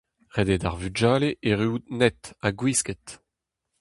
Ret 0.35 0.49
eo 0.53 0.61
d'ar 0.61 0.77
vugale 0.81 1.29
erruout 1.49 1.85
naet 1.97 2.23
ha 2.41 2.49
gwisket. 2.59 3.07